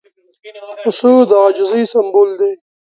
[0.81, 2.53] پسه د عاجزۍ سمبول دی.